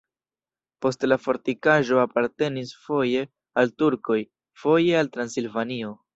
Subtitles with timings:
[0.85, 3.23] Poste la fortikaĵo apartenis foje
[3.65, 4.19] al turkoj,
[4.65, 5.97] foje al Transilvanio.